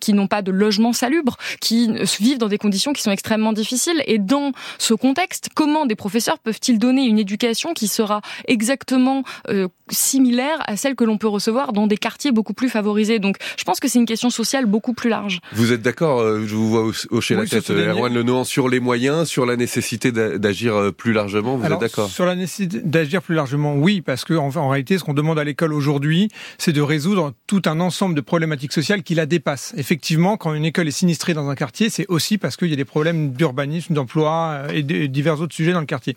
qui 0.00 0.12
n'ont 0.12 0.26
pas 0.26 0.42
de 0.42 0.50
logement 0.50 0.92
salubre, 0.92 1.36
qui 1.60 1.90
vivent 2.20 2.38
dans 2.38 2.48
des 2.48 2.58
conditions 2.58 2.92
qui 2.92 3.02
sont 3.02 3.10
extrêmement 3.10 3.52
difficiles. 3.52 4.02
Et 4.06 4.18
dans 4.18 4.52
ce 4.78 4.94
contexte, 4.94 5.50
comment 5.54 5.86
des 5.86 5.96
professeurs 5.96 6.38
peuvent-ils 6.38 6.78
donner 6.78 7.04
une 7.04 7.18
éducation 7.18 7.74
qui 7.74 7.88
sera 7.88 8.20
exactement 8.48 9.22
euh, 9.48 9.68
similaire 9.90 10.58
à 10.66 10.76
celle 10.76 10.94
que 10.94 11.04
l'on 11.04 11.18
peut 11.18 11.28
recevoir 11.28 11.72
dans 11.72 11.86
des 11.86 11.96
quartiers 11.96 12.32
beaucoup 12.32 12.54
plus 12.54 12.68
favorisés? 12.68 13.18
Donc, 13.18 13.36
je 13.56 13.64
pense 13.64 13.80
que 13.80 13.88
c'est 13.88 13.98
une 13.98 14.06
question 14.06 14.30
sociale 14.30 14.66
beaucoup 14.66 14.94
plus 14.94 15.10
large. 15.10 15.40
Vous 15.52 15.72
êtes 15.72 15.82
d'accord 15.82 16.20
euh, 16.20 16.44
Je 16.46 16.54
vous 16.54 16.68
vois 16.68 16.92
hocher 17.10 17.34
la 17.34 17.46
tête, 17.46 17.70
Erwan 17.70 18.12
Lenoir, 18.12 18.46
sur 18.46 18.68
les 18.68 18.80
moyens, 18.80 19.28
sur 19.28 19.46
la 19.46 19.56
nécessité 19.56 20.12
d'agir 20.12 20.74
euh, 20.74 20.92
plus 20.92 21.12
largement. 21.12 21.56
Vous 21.56 21.66
êtes 21.66 21.80
d'accord? 21.80 22.08
Sur 22.08 22.26
la 22.26 22.34
nécessité 22.34 22.80
d'agir 22.84 23.22
plus 23.22 23.34
largement, 23.34 23.74
oui, 23.74 24.00
parce 24.00 24.24
que 24.24 24.34
en, 24.34 24.68
réalité, 24.68 24.98
ce 24.98 25.04
qu'on 25.04 25.14
demande 25.14 25.38
à 25.38 25.44
l'école 25.44 25.72
aujourd'hui, 25.72 26.28
c'est 26.58 26.72
de 26.72 26.80
résoudre 26.80 27.32
tout 27.46 27.62
un 27.66 27.80
ensemble 27.80 28.14
de 28.14 28.20
problématiques 28.20 28.72
sociales 28.72 29.02
qui 29.02 29.14
la 29.14 29.26
dépassent. 29.38 29.74
Effectivement, 29.76 30.36
quand 30.36 30.54
une 30.54 30.64
école 30.64 30.88
est 30.88 30.92
sinistrée 30.92 31.34
dans 31.34 31.48
un 31.48 31.54
quartier, 31.54 31.90
c'est 31.90 32.06
aussi 32.08 32.38
parce 32.38 32.56
qu'il 32.56 32.68
y 32.68 32.72
a 32.72 32.76
des 32.76 32.84
problèmes 32.84 33.32
d'urbanisme, 33.32 33.94
d'emploi 33.94 34.64
euh, 34.64 34.68
et, 34.68 34.82
de, 34.82 35.06
divers 35.06 35.40
autres 35.40 35.54
sujets 35.54 35.72
dans 35.72 35.80
le 35.80 35.86
quartier. 35.86 36.16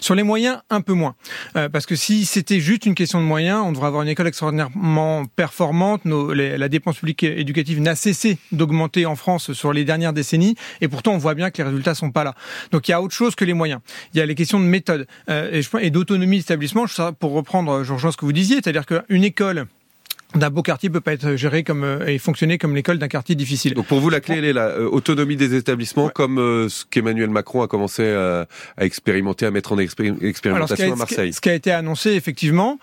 Sur 0.00 0.14
les 0.14 0.22
moyens, 0.22 0.58
un 0.70 0.80
peu 0.80 0.92
moins, 0.92 1.14
parce 1.54 1.86
que 1.86 1.96
si 1.96 2.24
c'était 2.24 2.60
juste 2.60 2.86
une 2.86 2.94
question 2.94 3.20
de 3.20 3.26
moyens, 3.26 3.62
on 3.64 3.72
devrait 3.72 3.88
avoir 3.88 4.02
une 4.02 4.08
école 4.08 4.26
extraordinairement 4.26 5.26
performante. 5.26 6.02
la 6.04 6.68
dépense 6.68 6.98
publique 6.98 7.22
éducative 7.22 7.80
n'a 7.80 7.94
cessé 7.94 8.38
d'augmenter 8.52 9.06
en 9.06 9.16
France 9.16 9.52
sur 9.52 9.72
les 9.72 9.84
dernières 9.84 10.12
décennies, 10.12 10.56
et 10.80 10.88
pourtant 10.88 11.12
on 11.12 11.18
voit 11.18 11.34
bien 11.34 11.50
que 11.50 11.58
les 11.58 11.68
résultats 11.68 11.94
sont 11.94 12.10
pas 12.10 12.24
là. 12.24 12.34
Donc 12.72 12.88
il 12.88 12.92
y 12.92 12.94
a 12.94 13.02
autre 13.02 13.14
chose 13.14 13.34
que 13.34 13.44
les 13.44 13.54
moyens. 13.54 13.80
Il 14.14 14.18
y 14.18 14.20
a 14.20 14.26
les 14.26 14.34
questions 14.34 14.60
de 14.60 14.64
méthode 14.64 15.06
euh, 15.28 15.62
et, 15.80 15.90
d'autonomie 15.90 16.38
d'établissement. 16.38 16.86
Pour 17.18 17.32
reprendre, 17.32 17.84
Jean, 17.84 18.10
ce 18.10 18.16
que 18.16 18.24
vous 18.24 18.32
disiez, 18.32 18.56
c'est-à-dire 18.56 18.86
qu'une 18.86 19.24
école 19.24 19.66
d'un 20.34 20.50
beau 20.50 20.62
quartier 20.62 20.90
peut 20.90 21.00
pas 21.00 21.12
être 21.12 21.36
géré 21.36 21.64
comme 21.64 21.84
euh, 21.84 22.06
et 22.06 22.18
fonctionner 22.18 22.58
comme 22.58 22.74
l'école 22.74 22.98
d'un 22.98 23.08
quartier 23.08 23.34
difficile. 23.34 23.74
Donc 23.74 23.86
pour 23.86 24.00
vous 24.00 24.10
la 24.10 24.20
clé 24.20 24.36
elle 24.38 24.44
est 24.44 24.52
la 24.52 24.68
euh, 24.68 24.88
autonomie 24.88 25.36
des 25.36 25.54
établissements 25.54 26.08
comme 26.08 26.38
euh, 26.38 26.68
ce 26.68 26.84
qu'Emmanuel 26.84 27.30
Macron 27.30 27.62
a 27.62 27.68
commencé 27.68 28.08
à, 28.10 28.46
expérimenter 28.78 29.46
à 29.46 29.50
mettre 29.50 29.72
en 29.72 29.78
expérimentation 29.78 30.92
à 30.92 30.96
Marseille. 30.96 31.32
Ce 31.32 31.40
qui 31.40 31.50
a 31.50 31.54
été 31.54 31.72
annoncé 31.72 32.10
effectivement 32.10 32.78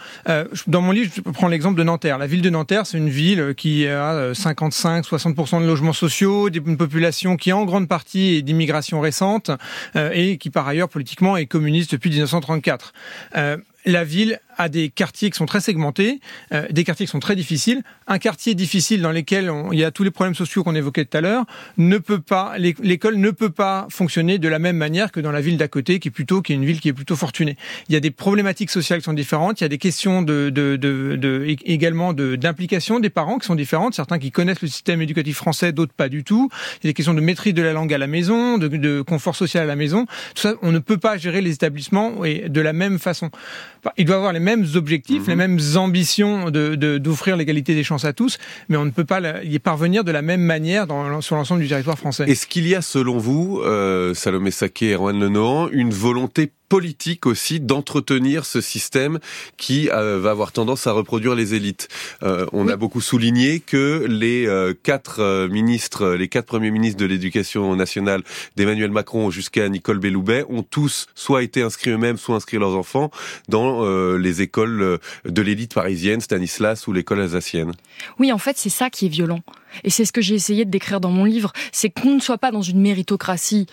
dans 0.68 0.82
mon 0.82 0.92
livre 0.92 1.12
je 1.16 1.22
prends 1.22 1.48
l'exemple 1.48 1.78
de 1.78 1.84
Nanterre. 1.84 2.18
La 2.18 2.28
ville 2.28 2.42
de 2.42 2.50
Nanterre 2.50 2.86
c'est 2.86 2.98
une 2.98 3.10
ville 3.10 3.54
qui 3.56 3.88
a 3.88 4.34
55 4.34 5.06
60% 5.06 5.62
de 5.62 5.68
logements 5.68 5.94
sociaux, 5.94 6.50
une 6.50 6.78
population 6.78 7.38
qui 7.38 7.54
en 7.54 7.66
grande 7.66 7.88
partie 7.88 8.36
est 8.36 8.42
d'immigration 8.42 9.00
récente 9.00 9.52
et 9.96 10.38
qui 10.38 10.50
par 10.50 10.68
ailleurs 10.68 10.90
politiquement 10.90 11.38
est 11.38 11.46
communiste 11.46 11.92
depuis 11.92 12.10
1934. 12.10 12.94
La 13.88 14.04
ville 14.04 14.40
à 14.58 14.70
des 14.70 14.90
quartiers 14.90 15.30
qui 15.30 15.38
sont 15.38 15.46
très 15.46 15.62
segmentés, 15.62 16.20
euh, 16.52 16.66
des 16.70 16.84
quartiers 16.84 17.06
qui 17.06 17.12
sont 17.12 17.20
très 17.20 17.36
difficiles. 17.36 17.84
Un 18.08 18.18
quartier 18.18 18.54
difficile 18.56 19.02
dans 19.02 19.12
lequel 19.12 19.52
il 19.72 19.80
y 19.80 19.84
a 19.84 19.92
tous 19.92 20.04
les 20.04 20.12
problèmes 20.12 20.36
sociaux 20.36 20.64
qu'on 20.64 20.76
évoquait 20.76 21.06
tout 21.06 21.18
à 21.18 21.22
l'heure, 21.22 21.46
ne 21.78 21.98
peut 21.98 22.20
pas, 22.20 22.56
l'école 22.58 23.18
ne 23.18 23.32
peut 23.32 23.50
pas 23.50 23.88
fonctionner 23.90 24.40
de 24.40 24.48
la 24.48 24.60
même 24.60 24.76
manière 24.78 25.12
que 25.12 25.20
dans 25.20 25.32
la 25.32 25.42
ville 25.42 25.58
d'à 25.58 25.68
côté, 25.68 26.00
qui 26.00 26.08
est 26.08 26.12
plutôt, 26.12 26.42
qui 26.42 26.54
est 26.54 26.56
une 26.56 26.66
ville 26.66 26.82
qui 26.82 26.90
est 26.90 26.94
plutôt 26.94 27.16
fortunée. 27.16 27.56
Il 27.88 27.94
y 27.94 27.96
a 27.96 28.00
des 28.00 28.12
problématiques 28.12 28.72
sociales 28.72 29.00
qui 29.00 29.06
sont 29.06 29.14
différentes. 29.14 29.62
Il 29.62 29.64
y 29.64 29.66
a 29.66 29.70
des 29.70 29.78
questions 29.78 30.22
de, 30.22 30.50
de, 30.50 30.76
de, 30.76 31.16
de 31.16 31.46
également 31.66 32.14
d'implication 32.14 33.00
des 33.00 33.10
parents 33.10 33.38
qui 33.38 33.46
sont 33.46 33.56
différentes. 33.56 33.94
Certains 33.94 34.20
qui 34.20 34.32
connaissent 34.32 34.62
le 34.62 34.68
système 34.68 35.02
éducatif 35.02 35.38
français, 35.38 35.72
d'autres 35.72 35.94
pas 35.94 36.10
du 36.10 36.24
tout. 36.24 36.50
Il 36.82 36.88
y 36.88 36.88
a 36.88 36.90
des 36.90 36.94
questions 36.94 37.14
de 37.14 37.22
maîtrise 37.22 37.54
de 37.54 37.62
la 37.62 37.74
langue 37.74 37.94
à 37.94 37.98
la 37.98 38.08
maison, 38.08 38.58
de, 38.58 38.68
de 38.68 39.02
confort 39.02 39.36
social 39.36 39.64
à 39.64 39.68
la 39.68 39.76
maison. 39.76 40.06
Tout 40.36 40.42
ça, 40.42 40.56
on 40.62 40.72
ne 40.72 40.80
peut 40.80 40.98
pas 40.98 41.18
gérer 41.18 41.42
les 41.42 41.54
établissements 41.54 42.14
de 42.22 42.62
la 42.62 42.74
même 42.74 43.00
façon. 43.00 43.30
Il 43.98 44.06
doit 44.06 44.16
avoir 44.18 44.34
les 44.34 44.40
mêmes 44.40 44.66
objectifs, 44.76 45.28
les 45.28 45.36
mhm. 45.36 45.58
mêmes 45.58 45.60
ambitions 45.78 46.52
de 46.52 46.76
d'offrir 46.98 47.38
l'égalité 47.38 47.76
des 47.76 47.84
chances 47.84 48.06
à 48.06 48.14
tous, 48.14 48.38
mais 48.70 48.78
on 48.78 48.86
ne 48.86 48.92
peut 48.92 49.06
pas 49.06 49.44
y 49.44 49.60
parvenir 49.60 50.04
de 50.04 50.12
la 50.12 50.22
même 50.22 50.42
manière 50.42 50.88
dans, 50.88 51.22
sur 51.22 51.36
l'ensemble 51.36 51.62
du 51.62 51.68
territoire 51.68 51.98
français. 51.98 52.26
Est-ce 52.28 52.48
qu'il 52.48 52.68
y 52.68 52.76
a, 52.76 52.82
selon 52.82 53.18
vous, 53.18 53.62
euh, 53.64 54.14
Salomé 54.14 54.52
Saké 54.52 54.90
et 54.90 54.94
Erwan 54.94 55.20
Lenoir, 55.20 55.70
une 55.72 55.92
volonté 55.92 56.52
politique 56.70 57.26
aussi 57.26 57.60
d'entretenir 57.60 58.46
ce 58.46 58.62
système 58.62 59.20
qui 59.58 59.90
euh, 59.90 60.20
va 60.20 60.32
avoir 60.32 60.52
tendance 60.52 60.88
à 60.88 60.92
reproduire 60.92 61.36
les 61.36 61.54
élites. 61.54 61.88
Euh, 62.24 62.46
on 62.52 62.68
a 62.68 62.76
beaucoup 62.76 63.02
souligné 63.02 63.60
que 63.60 64.06
les 64.08 64.48
euh, 64.48 64.74
quatre 64.82 65.48
ministres, 65.48 66.10
les 66.10 66.28
quatre 66.28 66.46
premiers 66.46 66.72
ministres 66.72 67.00
de 67.00 67.06
l'éducation 67.06 67.76
nationale 67.76 68.24
d'Emmanuel 68.56 68.92
Macron 68.92 69.30
jusqu'à 69.32 69.68
Nicole 69.70 70.00
Belloubet 70.00 70.46
ont 70.50 70.64
tous 70.64 71.08
soit 71.16 71.44
été 71.44 71.62
inscrits 71.62 71.92
eux-mêmes, 71.92 72.18
soit 72.18 72.36
inscrits 72.36 72.58
leurs 72.58 72.76
enfants 72.76 73.12
dans 73.50 73.88
les 74.18 74.42
écoles 74.42 75.00
de 75.26 75.42
l'élite 75.42 75.74
parisienne, 75.74 76.22
Stanislas 76.22 76.88
ou 76.88 76.94
l'école 76.94 77.22
alsacienne. 77.22 77.72
Oui, 78.20 78.32
en 78.32 78.38
fait, 78.38 78.58
c'est 78.58 78.70
ça 78.70 78.90
qui 78.90 79.06
est 79.06 79.10
violent. 79.10 79.42
Et 79.84 79.90
c'est 79.90 80.06
ce 80.06 80.12
que 80.12 80.22
j'ai 80.22 80.36
essayé 80.36 80.66
de 80.66 80.72
décrire 80.72 81.00
dans 81.00 81.12
mon 81.12 81.26
livre, 81.26 81.52
c'est 81.72 81.90
qu'on 81.90 82.16
ne 82.16 82.20
soit 82.20 82.38
pas 82.38 82.52
dans 82.52 82.62
une 82.62 82.82
méritocratie 82.82 83.68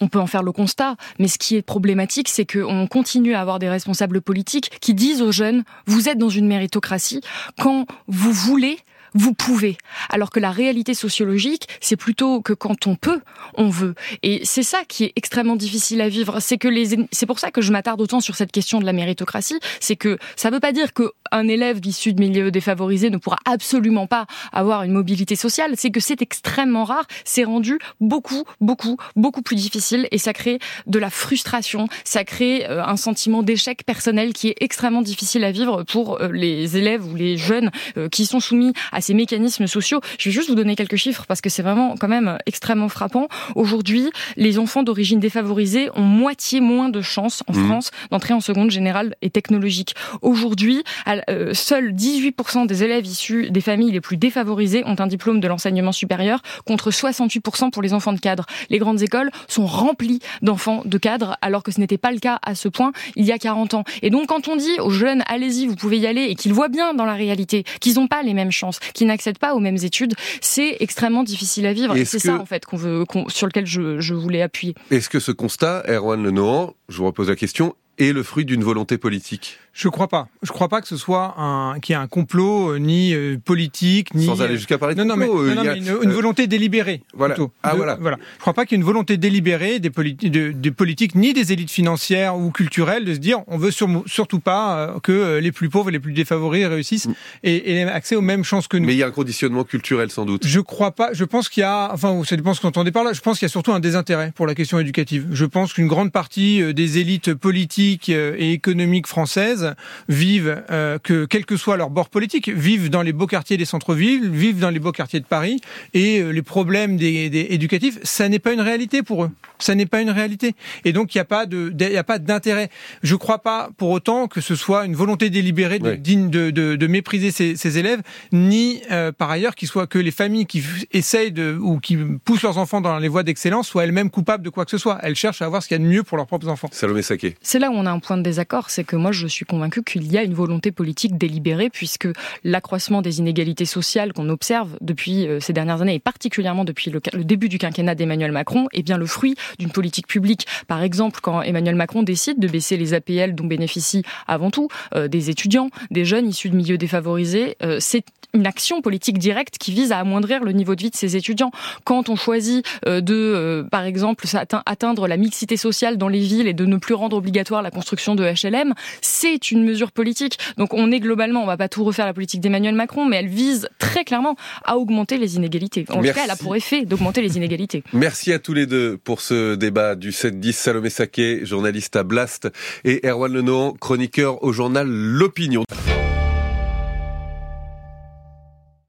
on 0.00 0.08
peut 0.08 0.20
en 0.20 0.26
faire 0.26 0.42
le 0.42 0.52
constat, 0.52 0.96
mais 1.18 1.28
ce 1.28 1.38
qui 1.38 1.56
est 1.56 1.62
problématique, 1.62 2.28
c'est 2.28 2.46
qu'on 2.50 2.86
continue 2.86 3.34
à 3.34 3.40
avoir 3.40 3.58
des 3.58 3.68
responsables 3.68 4.20
politiques 4.20 4.78
qui 4.80 4.94
disent 4.94 5.22
aux 5.22 5.32
jeunes, 5.32 5.64
vous 5.86 6.08
êtes 6.08 6.18
dans 6.18 6.28
une 6.28 6.46
méritocratie 6.46 7.20
quand 7.58 7.86
vous 8.06 8.32
voulez 8.32 8.78
vous 9.14 9.34
pouvez. 9.34 9.76
Alors 10.10 10.30
que 10.30 10.40
la 10.40 10.50
réalité 10.50 10.94
sociologique, 10.94 11.68
c'est 11.80 11.96
plutôt 11.96 12.40
que 12.40 12.52
quand 12.52 12.86
on 12.86 12.94
peut, 12.94 13.20
on 13.54 13.68
veut. 13.68 13.94
Et 14.22 14.40
c'est 14.44 14.62
ça 14.62 14.82
qui 14.86 15.04
est 15.04 15.12
extrêmement 15.16 15.56
difficile 15.56 16.00
à 16.00 16.08
vivre. 16.08 16.40
C'est 16.40 16.58
que 16.58 16.68
les, 16.68 16.96
c'est 17.12 17.26
pour 17.26 17.38
ça 17.38 17.50
que 17.50 17.60
je 17.60 17.72
m'attarde 17.72 18.00
autant 18.00 18.20
sur 18.20 18.36
cette 18.36 18.52
question 18.52 18.80
de 18.80 18.84
la 18.84 18.92
méritocratie. 18.92 19.58
C'est 19.80 19.96
que 19.96 20.18
ça 20.36 20.50
ne 20.50 20.54
veut 20.54 20.60
pas 20.60 20.72
dire 20.72 20.92
qu'un 20.92 21.48
élève 21.48 21.80
issu 21.84 22.12
de 22.12 22.20
milieux 22.20 22.50
défavorisés 22.50 23.10
ne 23.10 23.16
pourra 23.16 23.38
absolument 23.44 24.06
pas 24.06 24.26
avoir 24.52 24.82
une 24.82 24.92
mobilité 24.92 25.36
sociale. 25.36 25.72
C'est 25.76 25.90
que 25.90 26.00
c'est 26.00 26.22
extrêmement 26.22 26.84
rare. 26.84 27.06
C'est 27.24 27.44
rendu 27.44 27.78
beaucoup, 28.00 28.44
beaucoup, 28.60 28.96
beaucoup 29.16 29.42
plus 29.42 29.56
difficile 29.56 30.08
et 30.10 30.18
ça 30.18 30.32
crée 30.32 30.58
de 30.86 30.98
la 30.98 31.10
frustration. 31.10 31.88
Ça 32.04 32.24
crée 32.24 32.66
euh, 32.68 32.84
un 32.84 32.96
sentiment 32.96 33.42
d'échec 33.42 33.84
personnel 33.84 34.32
qui 34.32 34.48
est 34.48 34.56
extrêmement 34.60 35.02
difficile 35.02 35.44
à 35.44 35.52
vivre 35.52 35.82
pour 35.84 36.20
euh, 36.20 36.28
les 36.32 36.76
élèves 36.76 37.06
ou 37.06 37.14
les 37.14 37.36
jeunes 37.36 37.70
euh, 37.96 38.08
qui 38.08 38.26
sont 38.26 38.40
soumis 38.40 38.72
à 38.92 38.97
ces 39.00 39.14
mécanismes 39.14 39.66
sociaux. 39.66 40.00
Je 40.18 40.28
vais 40.28 40.32
juste 40.32 40.48
vous 40.48 40.54
donner 40.54 40.76
quelques 40.76 40.96
chiffres 40.96 41.24
parce 41.26 41.40
que 41.40 41.50
c'est 41.50 41.62
vraiment 41.62 41.94
quand 41.96 42.08
même 42.08 42.38
extrêmement 42.46 42.88
frappant. 42.88 43.28
Aujourd'hui, 43.54 44.10
les 44.36 44.58
enfants 44.58 44.82
d'origine 44.82 45.20
défavorisée 45.20 45.90
ont 45.94 46.02
moitié 46.02 46.60
moins 46.60 46.88
de 46.88 47.00
chances 47.00 47.42
en 47.46 47.52
mmh. 47.52 47.66
France 47.66 47.90
d'entrer 48.10 48.34
en 48.34 48.40
seconde 48.40 48.70
générale 48.70 49.14
et 49.22 49.30
technologique. 49.30 49.94
Aujourd'hui, 50.22 50.82
euh, 51.30 51.54
seuls 51.54 51.92
18% 51.92 52.66
des 52.66 52.84
élèves 52.84 53.06
issus 53.06 53.50
des 53.50 53.60
familles 53.60 53.92
les 53.92 54.00
plus 54.00 54.16
défavorisées 54.16 54.82
ont 54.86 54.96
un 54.98 55.06
diplôme 55.06 55.40
de 55.40 55.48
l'enseignement 55.48 55.92
supérieur 55.92 56.40
contre 56.64 56.90
68% 56.90 57.70
pour 57.70 57.82
les 57.82 57.92
enfants 57.92 58.12
de 58.12 58.20
cadre. 58.20 58.46
Les 58.70 58.78
grandes 58.78 59.02
écoles 59.02 59.30
sont 59.48 59.66
remplies 59.66 60.20
d'enfants 60.42 60.82
de 60.84 60.98
cadre 60.98 61.36
alors 61.40 61.62
que 61.62 61.72
ce 61.72 61.80
n'était 61.80 61.98
pas 61.98 62.12
le 62.12 62.18
cas 62.18 62.38
à 62.42 62.54
ce 62.54 62.68
point 62.68 62.92
il 63.16 63.24
y 63.24 63.32
a 63.32 63.38
40 63.38 63.74
ans. 63.74 63.84
Et 64.02 64.10
donc 64.10 64.28
quand 64.28 64.48
on 64.48 64.56
dit 64.56 64.80
aux 64.80 64.90
jeunes 64.90 65.22
allez-y, 65.26 65.66
vous 65.66 65.76
pouvez 65.76 65.98
y 65.98 66.06
aller 66.06 66.24
et 66.24 66.34
qu'ils 66.34 66.52
voient 66.52 66.68
bien 66.68 66.94
dans 66.94 67.04
la 67.04 67.14
réalité 67.14 67.64
qu'ils 67.80 67.94
n'ont 67.94 68.06
pas 68.06 68.22
les 68.22 68.34
mêmes 68.34 68.52
chances, 68.52 68.78
qui 68.94 69.04
n'accèdent 69.04 69.38
pas 69.38 69.54
aux 69.54 69.60
mêmes 69.60 69.78
études, 69.82 70.14
c'est 70.40 70.76
extrêmement 70.80 71.22
difficile 71.22 71.66
à 71.66 71.72
vivre. 71.72 71.96
Et 71.96 72.04
c'est 72.04 72.18
ça 72.18 72.38
en 72.38 72.46
fait 72.46 72.64
qu'on 72.64 72.76
veut, 72.76 73.04
sur 73.28 73.46
lequel 73.46 73.66
je, 73.66 74.00
je 74.00 74.14
voulais 74.14 74.42
appuyer. 74.42 74.74
Est-ce 74.90 75.08
que 75.08 75.20
ce 75.20 75.32
constat, 75.32 75.84
Erwan 75.88 76.22
Lenohan, 76.22 76.74
je 76.88 76.98
vous 76.98 77.06
repose 77.06 77.28
la 77.28 77.36
question, 77.36 77.74
est 77.98 78.12
le 78.12 78.22
fruit 78.22 78.44
d'une 78.44 78.64
volonté 78.64 78.98
politique? 78.98 79.58
Je 79.78 79.88
crois 79.88 80.08
pas. 80.08 80.26
Je 80.42 80.50
crois 80.50 80.68
pas 80.68 80.80
que 80.80 80.88
ce 80.88 80.96
soit 80.96 81.36
un 81.38 81.78
qu'il 81.78 81.92
y 81.92 81.96
ait 81.96 82.02
un 82.02 82.08
complot 82.08 82.72
euh, 82.72 82.78
ni 82.78 83.14
euh, 83.14 83.38
politique 83.38 84.12
ni 84.12 84.26
sans 84.26 84.42
aller 84.42 84.56
jusqu'à 84.56 84.76
parler 84.76 84.96
de 84.96 85.04
non, 85.04 85.14
complot. 85.14 85.54
Non, 85.54 85.62
mais, 85.62 85.78
non, 85.78 86.02
une, 86.02 86.10
volonté 86.10 86.48
délibérée. 86.48 87.02
Voilà. 87.14 87.36
Ah 87.62 87.76
voilà. 87.76 87.96
Voilà. 88.00 88.16
Je 88.36 88.40
crois 88.40 88.54
pas 88.54 88.66
qu'il 88.66 88.76
y 88.76 88.80
ait 88.80 88.82
une 88.82 88.86
volonté 88.86 89.18
délibérée 89.18 89.78
des, 89.78 89.90
de, 89.90 90.50
des 90.50 90.70
politiques 90.72 91.14
ni 91.14 91.32
des 91.32 91.52
élites 91.52 91.70
financières 91.70 92.36
ou 92.36 92.50
culturelles 92.50 93.04
de 93.04 93.14
se 93.14 93.20
dire 93.20 93.42
on 93.46 93.56
veut 93.56 93.70
surtout 93.70 94.40
pas 94.40 94.78
euh, 94.78 94.98
que 95.00 95.38
les 95.38 95.52
plus 95.52 95.68
pauvres 95.68 95.90
et 95.90 95.92
les 95.92 96.00
plus 96.00 96.12
défavorisés 96.12 96.66
réussissent 96.66 97.06
mm. 97.06 97.14
et, 97.44 97.54
et, 97.54 97.76
aient 97.76 97.84
accès 97.84 98.16
aux 98.16 98.20
mêmes 98.20 98.42
chances 98.42 98.66
que 98.66 98.78
nous. 98.78 98.86
Mais 98.86 98.94
il 98.94 98.98
y 98.98 99.04
a 99.04 99.06
un 99.06 99.12
conditionnement 99.12 99.62
culturel 99.62 100.10
sans 100.10 100.24
doute. 100.24 100.44
Je 100.44 100.58
crois 100.58 100.90
pas. 100.90 101.12
Je 101.12 101.24
pense 101.24 101.48
qu'il 101.48 101.60
y 101.60 101.64
a 101.64 101.92
enfin 101.92 102.20
ça 102.24 102.34
dépend 102.34 102.52
ce 102.52 102.60
qu'on 102.60 102.68
entendait 102.68 102.90
par 102.90 103.04
là. 103.04 103.12
Je 103.12 103.20
pense 103.20 103.38
qu'il 103.38 103.46
y 103.46 103.50
a 103.50 103.52
surtout 103.52 103.72
un 103.72 103.80
désintérêt 103.80 104.32
pour 104.34 104.48
la 104.48 104.56
question 104.56 104.80
éducative. 104.80 105.28
Je 105.30 105.44
pense 105.44 105.72
qu'une 105.72 105.86
grande 105.86 106.10
partie 106.10 106.74
des 106.74 106.98
élites 106.98 107.34
politiques 107.34 107.87
et 108.10 108.52
économiques 108.52 109.06
françaises 109.06 109.74
vivent 110.08 110.62
euh, 110.70 110.98
que, 110.98 111.24
quel 111.24 111.44
que 111.46 111.56
soit 111.56 111.76
leur 111.76 111.90
bord 111.90 112.08
politique, 112.08 112.48
vivent 112.48 112.90
dans 112.90 113.02
les 113.02 113.12
beaux 113.12 113.26
quartiers 113.26 113.56
des 113.56 113.64
centres-villes, 113.64 114.28
vivent 114.30 114.58
dans 114.58 114.70
les 114.70 114.78
beaux 114.78 114.92
quartiers 114.92 115.20
de 115.20 115.24
Paris, 115.24 115.60
et 115.94 116.20
euh, 116.20 116.30
les 116.30 116.42
problèmes 116.42 116.96
des, 116.96 117.30
des 117.30 117.46
éducatifs, 117.50 117.98
ça 118.02 118.28
n'est 118.28 118.38
pas 118.38 118.52
une 118.52 118.60
réalité 118.60 119.02
pour 119.02 119.24
eux. 119.24 119.30
Ça 119.58 119.74
n'est 119.74 119.86
pas 119.86 120.00
une 120.00 120.10
réalité. 120.10 120.54
Et 120.84 120.92
donc, 120.92 121.14
il 121.14 121.18
n'y 121.18 121.22
a 121.22 121.24
pas 121.24 121.46
de, 121.46 121.72
il 121.78 121.96
a 121.96 122.04
pas 122.04 122.18
d'intérêt. 122.18 122.70
Je 123.02 123.14
ne 123.14 123.18
crois 123.18 123.38
pas 123.38 123.70
pour 123.76 123.90
autant 123.90 124.28
que 124.28 124.40
ce 124.40 124.54
soit 124.54 124.84
une 124.84 124.94
volonté 124.94 125.30
délibérée 125.30 125.78
de, 125.80 125.96
de, 125.96 126.50
de, 126.50 126.76
de, 126.76 126.86
mépriser 126.86 127.30
ces, 127.30 127.56
ces 127.56 127.78
élèves, 127.78 128.00
ni 128.32 128.80
euh, 128.90 129.10
par 129.10 129.30
ailleurs 129.30 129.54
qu'il 129.54 129.68
soit 129.68 129.86
que 129.86 129.98
les 129.98 130.10
familles 130.12 130.46
qui 130.46 130.62
essayent 130.92 131.32
de, 131.32 131.58
ou 131.60 131.80
qui 131.80 131.96
poussent 132.24 132.42
leurs 132.42 132.58
enfants 132.58 132.80
dans 132.80 132.98
les 132.98 133.08
voies 133.08 133.24
d'excellence 133.24 133.68
soient 133.68 133.84
elles-mêmes 133.84 134.10
coupables 134.10 134.44
de 134.44 134.50
quoi 134.50 134.64
que 134.64 134.70
ce 134.70 134.78
soit. 134.78 134.98
Elles 135.02 135.16
cherchent 135.16 135.42
à 135.42 135.46
avoir 135.46 135.62
ce 135.62 135.68
qu'il 135.68 135.76
y 135.76 135.80
a 135.80 135.84
de 135.84 135.88
mieux 135.88 136.02
pour 136.02 136.16
leurs 136.16 136.26
propres 136.26 136.48
enfants. 136.48 136.68
Salomé 136.72 137.02
Saké. 137.02 137.34
C'est 137.42 137.58
là 137.58 137.70
où 137.70 137.74
on 137.78 137.86
a 137.86 137.90
un 137.90 138.00
point 138.00 138.16
de 138.16 138.22
désaccord, 138.22 138.70
c'est 138.70 138.84
que 138.84 138.96
moi, 138.96 139.12
je 139.12 139.26
suis 139.26 139.44
convaincu 139.44 139.82
qu'il 139.82 140.10
y 140.10 140.18
a 140.18 140.22
une 140.22 140.34
volonté 140.34 140.72
politique 140.72 141.16
délibérée, 141.16 141.70
puisque 141.70 142.08
l'accroissement 142.44 143.02
des 143.02 143.20
inégalités 143.20 143.64
sociales 143.64 144.12
qu'on 144.12 144.28
observe 144.28 144.76
depuis 144.80 145.26
euh, 145.26 145.40
ces 145.40 145.52
dernières 145.52 145.80
années, 145.80 145.94
et 145.94 146.00
particulièrement 146.00 146.64
depuis 146.64 146.90
le, 146.90 147.00
début 147.24 147.48
du 147.48 147.58
quinquennat 147.58 147.94
d'Emmanuel 147.94 148.32
Macron, 148.32 148.66
est 148.72 148.82
bien 148.82 148.98
le 148.98 149.06
fruit 149.06 149.36
d'une 149.58 149.70
politique 149.70 150.06
publique. 150.06 150.46
Par 150.66 150.82
exemple, 150.82 151.20
quand 151.22 151.42
Emmanuel 151.42 151.76
Macron 151.76 152.02
décide 152.02 152.40
de 152.40 152.48
baisser 152.48 152.76
les 152.76 152.94
APL 152.94 153.34
dont 153.34 153.46
bénéficient 153.46 154.02
avant 154.26 154.50
tout 154.50 154.68
euh, 154.94 155.08
des 155.08 155.30
étudiants, 155.30 155.70
des 155.90 156.04
jeunes 156.04 156.28
issus 156.28 156.50
de 156.50 156.56
milieux 156.56 156.78
défavorisés, 156.78 157.56
euh, 157.62 157.78
c'est 157.80 158.04
une 158.34 158.46
action 158.46 158.82
politique 158.82 159.18
directe 159.18 159.56
qui 159.56 159.72
vise 159.72 159.90
à 159.90 159.98
amoindrir 159.98 160.44
le 160.44 160.52
niveau 160.52 160.74
de 160.74 160.82
vie 160.82 160.90
de 160.90 160.96
ces 160.96 161.16
étudiants. 161.16 161.50
Quand 161.84 162.10
on 162.10 162.16
choisit 162.16 162.62
de, 162.84 163.66
par 163.70 163.84
exemple, 163.84 164.26
atteindre 164.66 165.08
la 165.08 165.16
mixité 165.16 165.56
sociale 165.56 165.96
dans 165.96 166.08
les 166.08 166.20
villes 166.20 166.46
et 166.46 166.52
de 166.52 166.66
ne 166.66 166.76
plus 166.76 166.92
rendre 166.92 167.16
obligatoire 167.16 167.62
construction 167.70 168.14
de 168.14 168.24
HLM, 168.24 168.74
c'est 169.00 169.50
une 169.50 169.64
mesure 169.64 169.92
politique. 169.92 170.38
Donc 170.56 170.74
on 170.74 170.90
est 170.90 171.00
globalement, 171.00 171.42
on 171.42 171.46
va 171.46 171.56
pas 171.56 171.68
tout 171.68 171.84
refaire 171.84 172.06
la 172.06 172.14
politique 172.14 172.40
d'Emmanuel 172.40 172.74
Macron, 172.74 173.06
mais 173.06 173.16
elle 173.16 173.28
vise 173.28 173.68
très 173.78 174.04
clairement 174.04 174.36
à 174.64 174.76
augmenter 174.78 175.18
les 175.18 175.36
inégalités. 175.36 175.84
En 175.90 176.02
tout 176.02 176.12
cas, 176.12 176.24
elle 176.24 176.30
a 176.30 176.36
pour 176.36 176.56
effet 176.56 176.84
d'augmenter 176.84 177.22
les 177.22 177.36
inégalités. 177.36 177.82
Merci 177.92 178.32
à 178.32 178.38
tous 178.38 178.54
les 178.54 178.66
deux 178.66 178.98
pour 178.98 179.20
ce 179.20 179.54
débat 179.54 179.94
du 179.94 180.10
7-10. 180.10 180.52
Salomé 180.52 180.90
Saké, 180.90 181.44
journaliste 181.44 181.96
à 181.96 182.02
Blast, 182.02 182.48
et 182.84 183.06
Erwan 183.06 183.32
Lenohan, 183.32 183.72
chroniqueur 183.72 184.42
au 184.42 184.52
journal 184.52 184.86
L'Opinion. 184.88 185.64